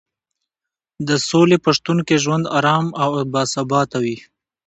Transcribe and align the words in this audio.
د 1.07 1.09
سولې 1.29 1.57
په 1.63 1.69
شتون 1.77 1.97
کې 2.07 2.15
ژوند 2.23 2.45
ارام 2.57 2.85
او 3.03 3.09
باثباته 3.33 3.97
وي. 4.03 4.17